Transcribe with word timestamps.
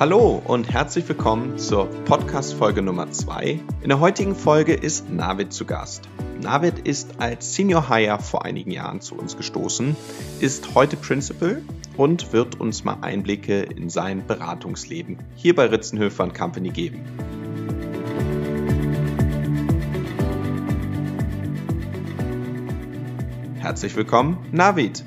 Hallo 0.00 0.40
und 0.46 0.72
herzlich 0.72 1.06
willkommen 1.10 1.58
zur 1.58 1.84
Podcast-Folge 2.06 2.80
Nummer 2.80 3.12
2. 3.12 3.60
In 3.82 3.88
der 3.90 4.00
heutigen 4.00 4.34
Folge 4.34 4.72
ist 4.72 5.10
Navid 5.10 5.52
zu 5.52 5.66
Gast. 5.66 6.08
Navid 6.40 6.78
ist 6.88 7.20
als 7.20 7.54
Senior 7.54 7.86
Hire 7.90 8.18
vor 8.18 8.46
einigen 8.46 8.70
Jahren 8.70 9.02
zu 9.02 9.14
uns 9.14 9.36
gestoßen, 9.36 9.94
ist 10.40 10.74
heute 10.74 10.96
Principal 10.96 11.60
und 11.98 12.32
wird 12.32 12.58
uns 12.58 12.82
mal 12.82 12.96
Einblicke 13.02 13.60
in 13.60 13.90
sein 13.90 14.26
Beratungsleben 14.26 15.18
hier 15.36 15.54
bei 15.54 15.66
Ritzenhöfer 15.66 16.30
Company 16.30 16.70
geben. 16.70 17.04
Herzlich 23.58 23.94
willkommen, 23.96 24.38
Navid. 24.50 25.04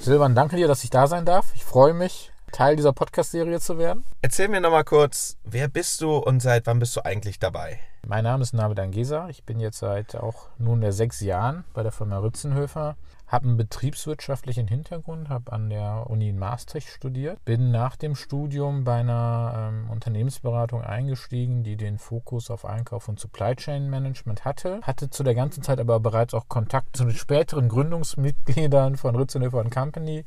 Silvan, 0.00 0.34
danke 0.34 0.56
dir, 0.56 0.68
dass 0.68 0.84
ich 0.84 0.88
da 0.88 1.06
sein 1.06 1.26
darf. 1.26 1.52
Ich 1.54 1.64
freue 1.64 1.92
mich, 1.92 2.30
Teil 2.54 2.76
dieser 2.76 2.92
Podcast-Serie 2.92 3.58
zu 3.58 3.78
werden. 3.78 4.04
Erzähl 4.24 4.48
mir 4.48 4.62
nochmal 4.62 4.84
kurz, 4.84 5.36
wer 5.44 5.68
bist 5.68 6.00
du 6.00 6.16
und 6.16 6.40
seit 6.40 6.66
wann 6.66 6.78
bist 6.78 6.96
du 6.96 7.04
eigentlich 7.04 7.38
dabei? 7.38 7.78
Mein 8.06 8.24
Name 8.24 8.42
ist 8.42 8.54
Navid 8.54 8.80
Angesa. 8.80 9.28
Ich 9.28 9.44
bin 9.44 9.60
jetzt 9.60 9.80
seit 9.80 10.16
auch 10.16 10.48
nunmehr 10.56 10.94
sechs 10.94 11.20
Jahren 11.20 11.64
bei 11.74 11.82
der 11.82 11.92
Firma 11.92 12.20
Ritzenhöfer 12.20 12.96
habe 13.34 13.48
einen 13.48 13.56
betriebswirtschaftlichen 13.56 14.68
Hintergrund, 14.68 15.28
habe 15.28 15.52
an 15.52 15.70
der 15.70 16.08
Uni 16.08 16.28
in 16.28 16.38
Maastricht 16.38 16.88
studiert, 16.88 17.44
bin 17.44 17.70
nach 17.70 17.96
dem 17.96 18.14
Studium 18.14 18.84
bei 18.84 19.00
einer 19.00 19.70
ähm, 19.72 19.90
Unternehmensberatung 19.90 20.82
eingestiegen, 20.82 21.64
die 21.64 21.76
den 21.76 21.98
Fokus 21.98 22.50
auf 22.50 22.64
Einkauf 22.64 23.08
und 23.08 23.18
Supply 23.18 23.56
Chain 23.56 23.90
Management 23.90 24.44
hatte, 24.44 24.80
hatte 24.82 25.10
zu 25.10 25.22
der 25.22 25.34
ganzen 25.34 25.62
Zeit 25.62 25.80
aber 25.80 26.00
bereits 26.00 26.32
auch 26.34 26.48
Kontakt 26.48 26.96
zu 26.96 27.04
den 27.04 27.14
späteren 27.16 27.68
Gründungsmitgliedern 27.68 28.96
von 28.96 29.16
Ritzenhofer 29.16 29.64
Company, 29.64 30.24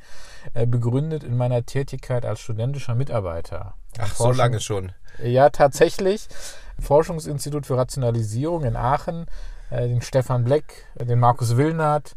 äh, 0.54 0.66
begründet 0.66 1.24
in 1.24 1.38
meiner 1.38 1.66
Tätigkeit 1.66 2.26
als 2.26 2.42
studentischer 2.42 2.96
Mitarbeiter. 2.96 3.76
Ach, 4.00 4.08
Forschung, 4.08 4.34
so 4.34 4.38
lange 4.38 4.60
schon. 4.60 4.92
Ja, 5.24 5.50
tatsächlich. 5.50 6.28
Forschungsinstitut 6.80 7.66
für 7.66 7.78
Rationalisierung 7.78 8.64
in 8.64 8.76
Aachen, 8.76 9.26
äh, 9.70 9.88
den 9.88 10.02
Stefan 10.02 10.44
Bleck, 10.44 10.86
den 10.96 11.20
Markus 11.20 11.58
Willnert, 11.58 12.16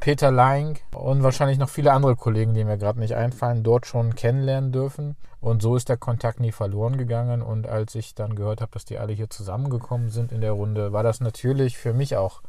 Peter 0.00 0.32
Leing 0.32 0.78
und 0.94 1.22
wahrscheinlich 1.22 1.58
noch 1.58 1.68
viele 1.68 1.92
andere 1.92 2.16
Kollegen, 2.16 2.54
die 2.54 2.64
mir 2.64 2.78
gerade 2.78 2.98
nicht 2.98 3.14
einfallen, 3.14 3.62
dort 3.62 3.86
schon 3.86 4.14
kennenlernen 4.14 4.72
dürfen. 4.72 5.16
Und 5.40 5.62
so 5.62 5.76
ist 5.76 5.88
der 5.88 5.96
Kontakt 5.96 6.40
nie 6.40 6.52
verloren 6.52 6.98
gegangen. 6.98 7.42
Und 7.42 7.66
als 7.66 7.94
ich 7.94 8.14
dann 8.14 8.34
gehört 8.34 8.60
habe, 8.60 8.72
dass 8.72 8.84
die 8.84 8.98
alle 8.98 9.12
hier 9.12 9.30
zusammengekommen 9.30 10.10
sind 10.10 10.32
in 10.32 10.40
der 10.40 10.52
Runde, 10.52 10.92
war 10.92 11.02
das 11.02 11.20
natürlich 11.20 11.78
für 11.78 11.92
mich 11.92 12.16
auch 12.16 12.42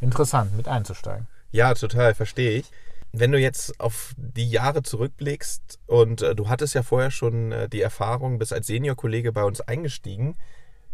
interessant, 0.00 0.56
mit 0.56 0.66
einzusteigen. 0.66 1.28
Ja, 1.52 1.74
total, 1.74 2.14
verstehe 2.14 2.58
ich. 2.58 2.70
Wenn 3.12 3.32
du 3.32 3.38
jetzt 3.38 3.78
auf 3.78 4.14
die 4.16 4.48
Jahre 4.48 4.82
zurückblickst 4.82 5.80
und 5.86 6.22
äh, 6.22 6.34
du 6.34 6.48
hattest 6.48 6.74
ja 6.74 6.82
vorher 6.82 7.10
schon 7.10 7.52
äh, 7.52 7.68
die 7.68 7.82
Erfahrung, 7.82 8.38
bist 8.38 8.52
als 8.52 8.66
Seniorkollege 8.66 9.32
bei 9.32 9.44
uns 9.44 9.60
eingestiegen, 9.60 10.34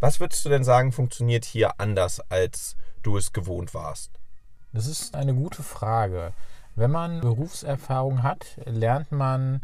was 0.01 0.19
würdest 0.19 0.45
du 0.45 0.49
denn 0.49 0.65
sagen, 0.65 0.93
funktioniert 0.93 1.45
hier 1.45 1.81
anders, 1.81 2.21
als 2.29 2.77
du 3.03 3.17
es 3.17 3.33
gewohnt 3.33 3.73
warst? 3.73 4.19
Das 4.73 4.87
ist 4.87 5.15
eine 5.15 5.35
gute 5.35 5.63
Frage. 5.63 6.33
Wenn 6.75 6.91
man 6.91 7.21
Berufserfahrung 7.21 8.23
hat, 8.23 8.59
lernt 8.65 9.11
man 9.11 9.61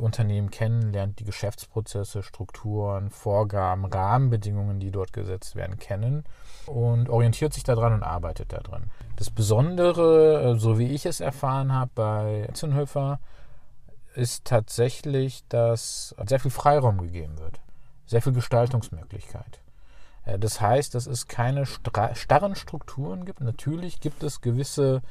Unternehmen 0.00 0.50
kennen, 0.50 0.92
lernt 0.92 1.18
die 1.18 1.24
Geschäftsprozesse, 1.24 2.22
Strukturen, 2.22 3.10
Vorgaben, 3.10 3.84
Rahmenbedingungen, 3.84 4.80
die 4.80 4.90
dort 4.90 5.12
gesetzt 5.12 5.56
werden, 5.56 5.78
kennen 5.78 6.24
und 6.66 7.08
orientiert 7.08 7.52
sich 7.52 7.64
daran 7.64 7.92
und 7.92 8.02
arbeitet 8.02 8.52
daran. 8.52 8.90
Das 9.16 9.30
Besondere, 9.30 10.54
äh, 10.54 10.58
so 10.58 10.78
wie 10.78 10.88
ich 10.88 11.06
es 11.06 11.20
erfahren 11.20 11.72
habe 11.72 11.90
bei 11.94 12.48
Zinhöfer, 12.52 13.18
ist 14.14 14.44
tatsächlich, 14.44 15.44
dass 15.48 16.14
sehr 16.26 16.40
viel 16.40 16.50
Freiraum 16.50 16.98
gegeben 16.98 17.38
wird, 17.38 17.60
sehr 18.06 18.22
viel 18.22 18.32
Gestaltungsmöglichkeit. 18.32 19.60
Äh, 20.24 20.38
das 20.38 20.60
heißt, 20.60 20.94
dass 20.94 21.06
es 21.06 21.26
keine 21.26 21.66
starren 21.66 22.54
Strukturen 22.54 23.24
gibt. 23.24 23.40
Natürlich 23.40 24.00
gibt 24.00 24.22
es 24.22 24.40
gewisse 24.40 25.02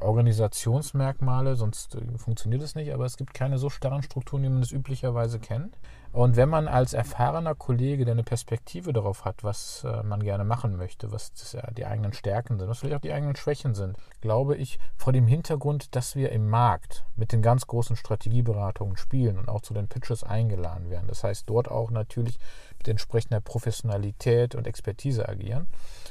Organisationsmerkmale, 0.00 1.56
sonst 1.56 1.94
äh, 1.94 2.00
funktioniert 2.16 2.62
es 2.62 2.74
nicht, 2.74 2.92
aber 2.92 3.04
es 3.04 3.16
gibt 3.16 3.34
keine 3.34 3.58
so 3.58 3.70
starren 3.70 4.02
Strukturen, 4.02 4.42
wie 4.42 4.48
man 4.48 4.62
es 4.62 4.72
üblicherweise 4.72 5.38
kennt. 5.38 5.76
Und 6.12 6.36
wenn 6.36 6.50
man 6.50 6.68
als 6.68 6.92
erfahrener 6.92 7.54
Kollege, 7.54 8.04
der 8.04 8.12
eine 8.12 8.22
Perspektive 8.22 8.92
darauf 8.92 9.24
hat, 9.24 9.44
was 9.44 9.84
äh, 9.84 10.02
man 10.02 10.22
gerne 10.22 10.44
machen 10.44 10.76
möchte, 10.76 11.10
was 11.10 11.32
die 11.76 11.86
eigenen 11.86 12.12
Stärken 12.12 12.58
sind, 12.58 12.68
was 12.68 12.80
vielleicht 12.80 12.96
auch 12.96 13.00
die 13.00 13.12
eigenen 13.12 13.34
Schwächen 13.34 13.74
sind, 13.74 13.96
glaube 14.20 14.56
ich, 14.56 14.78
vor 14.96 15.14
dem 15.14 15.26
Hintergrund, 15.26 15.96
dass 15.96 16.14
wir 16.14 16.30
im 16.32 16.50
Markt 16.50 17.04
mit 17.16 17.32
den 17.32 17.40
ganz 17.40 17.66
großen 17.66 17.96
Strategieberatungen 17.96 18.96
spielen 18.96 19.38
und 19.38 19.48
auch 19.48 19.62
zu 19.62 19.72
den 19.72 19.88
Pitches 19.88 20.22
eingeladen 20.22 20.90
werden. 20.90 21.08
Das 21.08 21.24
heißt, 21.24 21.48
dort 21.48 21.70
auch 21.70 21.90
natürlich 21.90 22.38
mit 22.76 22.88
entsprechender 22.88 23.40
Professionalität 23.40 24.54
und 24.54 24.66
Expertise 24.66 25.26
agieren, 25.28 25.66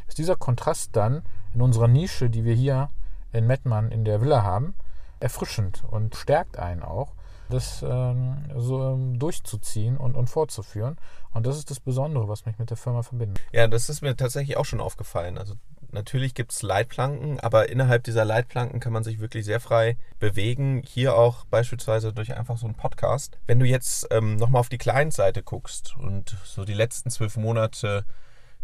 ist 0.08 0.18
dieser 0.18 0.36
Kontrast 0.36 0.96
dann 0.96 1.22
in 1.54 1.62
unserer 1.62 1.88
Nische, 1.88 2.30
die 2.30 2.44
wir 2.44 2.56
hier 2.56 2.90
in 3.32 3.48
Mettmann 3.48 3.92
in 3.92 4.06
der 4.06 4.22
Villa 4.22 4.44
haben, 4.44 4.76
erfrischend 5.20 5.84
und 5.90 6.16
stärkt 6.16 6.58
einen 6.58 6.84
auch, 6.84 7.14
das 7.50 7.84
ähm, 7.84 8.46
so 8.56 8.94
ähm, 8.94 9.20
durchzuziehen 9.20 9.98
und, 9.98 10.16
und 10.16 10.30
fortzuführen. 10.30 10.98
Und 11.34 11.46
das 11.46 11.58
ist 11.58 11.70
das 11.70 11.80
Besondere, 11.80 12.28
was 12.28 12.46
mich 12.46 12.58
mit 12.58 12.70
der 12.70 12.78
Firma 12.78 13.04
verbindet. 13.04 13.40
Ja, 13.52 13.68
das 13.68 13.90
ist 13.90 14.02
mir 14.02 14.16
tatsächlich 14.16 14.58
auch 14.58 14.66
schon 14.66 14.82
aufgefallen. 14.82 15.38
Also 15.38 15.56
natürlich 15.92 16.34
gibt 16.34 16.52
es 16.54 16.62
Leitplanken, 16.62 17.40
aber 17.40 17.70
innerhalb 17.70 18.04
dieser 18.04 18.26
Leitplanken 18.26 18.80
kann 18.80 18.94
man 18.94 19.04
sich 19.04 19.20
wirklich 19.20 19.46
sehr 19.46 19.60
frei 19.60 19.98
bewegen. 20.20 20.82
Hier 20.86 21.16
auch 21.16 21.46
beispielsweise 21.46 22.14
durch 22.14 22.36
einfach 22.36 22.58
so 22.58 22.66
einen 22.66 22.76
Podcast. 22.76 23.38
Wenn 23.48 23.60
du 23.60 23.66
jetzt 23.66 24.08
ähm, 24.12 24.38
nochmal 24.38 24.62
auf 24.62 24.70
die 24.70 24.78
Client-Seite 24.78 25.44
guckst 25.44 25.96
und 25.98 26.38
so 26.46 26.66
die 26.66 26.74
letzten 26.74 27.10
zwölf 27.10 27.38
Monate 27.38 28.06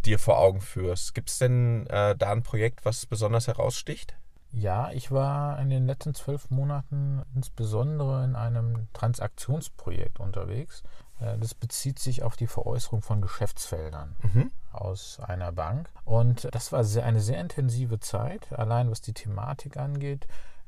dir 0.05 0.19
vor 0.19 0.39
Augen 0.39 0.61
führst, 0.61 1.13
gibt 1.13 1.29
es 1.29 1.39
denn 1.39 1.87
äh, 1.87 2.15
da 2.15 2.31
ein 2.31 2.43
Projekt, 2.43 2.85
was 2.85 3.05
besonders 3.05 3.47
heraussticht? 3.47 4.15
Ja, 4.51 4.91
ich 4.91 5.11
war 5.11 5.59
in 5.59 5.69
den 5.69 5.85
letzten 5.85 6.13
zwölf 6.13 6.49
Monaten 6.49 7.21
insbesondere 7.35 8.23
in 8.23 8.35
einem 8.35 8.87
Transaktionsprojekt 8.93 10.19
unterwegs. 10.19 10.83
Äh, 11.19 11.37
das 11.37 11.53
bezieht 11.53 11.99
sich 11.99 12.23
auf 12.23 12.35
die 12.35 12.47
Veräußerung 12.47 13.01
von 13.01 13.21
Geschäftsfeldern 13.21 14.15
mhm. 14.21 14.51
aus 14.71 15.19
einer 15.19 15.51
Bank. 15.51 15.89
Und 16.05 16.47
das 16.53 16.71
war 16.71 16.83
sehr, 16.83 17.05
eine 17.05 17.21
sehr 17.21 17.39
intensive 17.39 17.99
Zeit, 17.99 18.51
allein 18.53 18.89
was 18.89 19.01
die 19.01 19.13
Thematik 19.13 19.77
angeht 19.77 20.27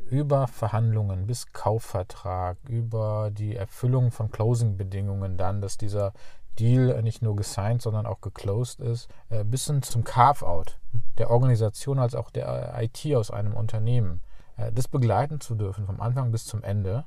über 0.09 0.47
Verhandlungen 0.47 1.27
bis 1.27 1.51
Kaufvertrag, 1.53 2.57
über 2.67 3.29
die 3.31 3.55
Erfüllung 3.55 4.11
von 4.11 4.31
Closing-Bedingungen 4.31 5.37
dann, 5.37 5.61
dass 5.61 5.77
dieser 5.77 6.13
Deal 6.59 7.01
nicht 7.01 7.21
nur 7.21 7.35
gesigned, 7.35 7.81
sondern 7.81 8.05
auch 8.05 8.21
geclosed 8.21 8.79
ist, 8.79 9.07
äh, 9.29 9.43
bis 9.43 9.65
hin 9.65 9.81
zum 9.81 10.03
Carve-out 10.03 10.77
der 11.17 11.29
Organisation 11.29 11.99
als 11.99 12.15
auch 12.15 12.29
der 12.29 12.73
IT 12.79 13.15
aus 13.15 13.31
einem 13.31 13.53
Unternehmen. 13.53 14.21
Äh, 14.57 14.71
das 14.71 14.87
begleiten 14.87 15.39
zu 15.39 15.55
dürfen 15.55 15.85
vom 15.85 16.01
Anfang 16.01 16.31
bis 16.31 16.45
zum 16.45 16.63
Ende 16.63 17.05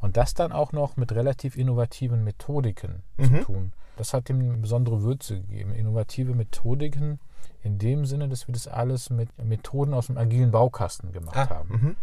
und 0.00 0.16
das 0.16 0.34
dann 0.34 0.52
auch 0.52 0.72
noch 0.72 0.96
mit 0.96 1.12
relativ 1.12 1.56
innovativen 1.56 2.24
Methodiken 2.24 3.02
mhm. 3.16 3.24
zu 3.24 3.40
tun. 3.42 3.72
Das 3.96 4.12
hat 4.12 4.28
ihm 4.28 4.40
eine 4.40 4.58
besondere 4.58 5.02
Würze 5.02 5.40
gegeben. 5.40 5.72
Innovative 5.72 6.34
Methodiken 6.34 7.20
in 7.62 7.78
dem 7.78 8.04
Sinne, 8.04 8.28
dass 8.28 8.48
wir 8.48 8.52
das 8.52 8.66
alles 8.66 9.10
mit 9.10 9.30
Methoden 9.42 9.94
aus 9.94 10.08
dem 10.08 10.18
agilen 10.18 10.50
Baukasten 10.50 11.12
gemacht 11.12 11.36
ah, 11.36 11.48
haben. 11.48 11.68
Mhm. 11.70 11.96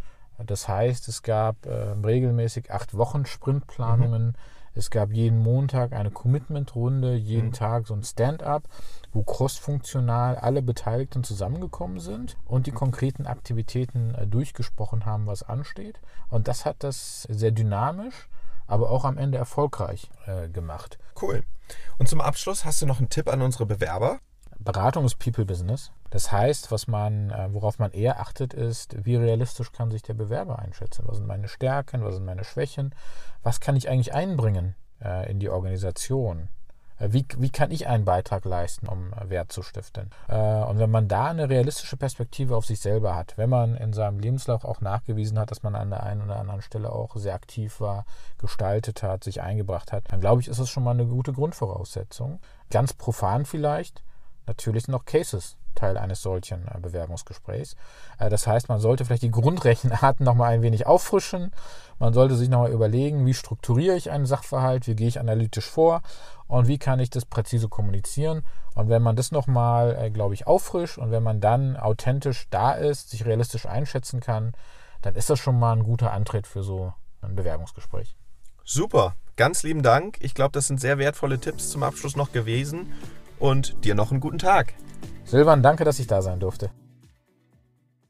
Das 0.46 0.68
heißt, 0.68 1.08
es 1.08 1.22
gab 1.22 1.66
äh, 1.66 1.94
regelmäßig 2.04 2.72
acht 2.72 2.98
Wochen 2.98 3.26
Sprintplanungen. 3.26 4.28
Mhm. 4.28 4.36
Es 4.74 4.90
gab 4.90 5.12
jeden 5.12 5.40
Montag 5.40 5.94
eine 5.94 6.12
Commitment-Runde, 6.12 7.16
jeden 7.16 7.48
mhm. 7.48 7.54
Tag 7.54 7.88
so 7.88 7.94
ein 7.94 8.04
Stand-up, 8.04 8.64
wo 9.12 9.24
crossfunktional 9.24 10.36
alle 10.38 10.62
Beteiligten 10.62 11.24
zusammengekommen 11.24 12.00
sind 12.00 12.38
und 12.46 12.68
die 12.68 12.72
konkreten 12.72 13.28
Aktivitäten 13.28 14.16
äh, 14.16 14.28
durchgesprochen 14.28 15.06
haben, 15.06 15.28
was 15.28 15.44
ansteht. 15.44 16.00
Und 16.30 16.48
das 16.48 16.66
hat 16.66 16.78
das 16.80 17.24
sehr 17.24 17.52
dynamisch, 17.52 18.30
aber 18.68 18.92
auch 18.92 19.04
am 19.04 19.18
Ende 19.18 19.38
erfolgreich 19.38 20.10
äh, 20.26 20.48
gemacht. 20.48 20.98
Cool. 21.22 21.44
Und 21.98 22.08
zum 22.08 22.22
Abschluss 22.22 22.66
hast 22.66 22.82
du 22.82 22.86
noch 22.86 23.00
einen 23.00 23.10
Tipp 23.10 23.28
an 23.28 23.42
unsere 23.42 23.66
Bewerber? 23.66 24.20
Beratung 24.64 25.06
ist 25.06 25.16
People 25.18 25.46
Business. 25.46 25.92
Das 26.12 26.32
heißt, 26.32 26.72
was 26.72 26.88
man, 26.88 27.32
äh, 27.32 27.54
worauf 27.54 27.80
man 27.80 27.92
eher 27.92 28.20
achtet, 28.20 28.54
ist, 28.54 28.96
wie 29.06 29.16
realistisch 29.16 29.72
kann 29.72 29.92
sich 29.92 30.04
der 30.04 30.14
Bewerber 30.14 30.60
einschätzen? 30.60 31.04
Was 31.08 31.18
sind 31.18 31.28
meine 31.28 31.48
Stärken, 31.48 32.04
was 32.04 32.16
sind 32.16 32.26
meine 32.26 32.44
Schwächen? 32.44 32.94
Was 33.44 33.60
kann 33.60 33.76
ich 33.76 33.90
eigentlich 33.90 34.14
einbringen 34.14 34.76
äh, 35.04 35.32
in 35.32 35.40
die 35.40 35.50
Organisation? 35.50 36.50
Äh, 37.00 37.12
wie, 37.12 37.26
wie 37.38 37.50
kann 37.50 37.72
ich 37.72 37.88
einen 37.88 38.06
Beitrag 38.06 38.46
leisten, 38.46 38.88
um 38.88 39.12
Wert 39.24 39.52
zu 39.52 39.64
stiften? 39.64 40.12
Und 40.28 40.80
wenn 40.80 40.92
man 40.92 41.08
da 41.08 41.28
eine 41.28 41.50
realistische 41.50 41.98
Perspektive 41.98 42.56
auf 42.56 42.66
sich 42.66 42.80
selber 42.80 43.16
hat, 43.16 43.38
wenn 43.38 43.50
man 43.50 43.76
in 43.76 43.94
seinem 43.94 44.20
Lebenslauf 44.20 44.64
auch 44.64 44.82
nachgewiesen 44.82 45.40
hat, 45.40 45.50
dass 45.50 45.64
man 45.64 45.76
an 45.76 45.90
der 45.90 46.04
einen 46.04 46.22
oder 46.22 46.38
anderen 46.38 46.62
Stelle 46.62 46.92
auch 46.92 47.16
sehr 47.16 47.34
aktiv 47.34 47.80
war, 47.80 48.06
gestaltet 48.38 49.02
hat, 49.02 49.24
sich 49.24 49.42
eingebracht 49.42 49.92
hat, 49.92 50.12
dann 50.12 50.22
glaube 50.22 50.42
ich, 50.42 50.48
ist 50.48 50.60
das 50.60 50.70
schon 50.70 50.84
mal 50.84 50.92
eine 50.92 51.06
gute 51.06 51.34
Grundvoraussetzung. 51.34 52.40
Ganz 52.70 52.94
profan 52.94 53.46
vielleicht, 53.46 54.04
natürlich 54.48 54.88
noch 54.88 55.06
Cases 55.06 55.58
Teil 55.76 55.98
eines 55.98 56.22
solchen 56.22 56.68
äh, 56.68 56.80
Bewerbungsgesprächs. 56.80 57.76
Äh, 58.20 58.30
das 58.30 58.48
heißt, 58.48 58.70
man 58.70 58.80
sollte 58.80 59.06
vielleicht 59.06 59.24
die 59.24 59.32
Grundrechenarten 59.32 60.26
nochmal 60.26 60.54
ein 60.54 60.62
wenig 60.62 60.86
auffrischen. 60.86 61.52
Man 62.00 62.14
sollte 62.14 62.36
sich 62.36 62.50
nochmal 62.50 62.72
überlegen, 62.72 63.26
wie 63.26 63.34
strukturiere 63.34 63.96
ich 63.96 64.12
einen 64.12 64.26
Sachverhalt, 64.26 64.88
wie 64.88 64.96
gehe 64.96 65.08
ich 65.08 65.20
analytisch 65.20 65.70
vor 65.70 66.02
und 66.48 66.68
wie 66.68 66.78
kann 66.78 67.00
ich 67.00 67.10
das 67.10 67.26
präzise 67.26 67.70
kommunizieren. 67.70 68.44
Und 68.74 68.90
wenn 68.90 69.02
man 69.02 69.16
das 69.16 69.32
nochmal, 69.32 69.96
äh, 69.96 70.10
glaube 70.10 70.34
ich, 70.34 70.48
auffrischt 70.48 70.98
und 70.98 71.12
wenn 71.12 71.24
man 71.24 71.42
dann 71.42 71.78
authentisch 71.78 72.48
da 72.50 72.74
ist, 72.74 73.10
sich 73.10 73.26
realistisch 73.26 73.66
einschätzen 73.66 74.20
kann, 74.20 74.54
dann 75.02 75.16
ist 75.16 75.30
das 75.30 75.40
schon 75.40 75.58
mal 75.58 75.74
ein 75.74 75.84
guter 75.84 76.12
Antritt 76.12 76.48
für 76.48 76.64
so 76.64 76.94
ein 77.22 77.36
Bewerbungsgespräch. 77.36 78.16
Super, 78.64 79.16
ganz 79.36 79.64
lieben 79.64 79.82
Dank. 79.82 80.18
Ich 80.22 80.36
glaube, 80.36 80.52
das 80.52 80.68
sind 80.68 80.80
sehr 80.80 80.98
wertvolle 81.00 81.40
Tipps 81.40 81.70
zum 81.70 81.82
Abschluss 81.82 82.16
noch 82.16 82.32
gewesen 82.32 82.92
und 83.42 83.84
dir 83.84 83.96
noch 83.96 84.12
einen 84.12 84.22
guten 84.22 84.38
Tag. 84.38 84.74
Silvan, 85.26 85.64
danke, 85.64 85.84
dass 85.84 86.00
ich 86.00 86.08
da 86.08 86.22
sein 86.22 86.40
durfte. 86.40 86.70